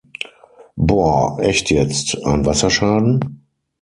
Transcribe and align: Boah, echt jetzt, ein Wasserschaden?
Boah, 0.77 1.37
echt 1.41 1.69
jetzt, 1.69 2.17
ein 2.25 2.43
Wasserschaden? 2.43 3.45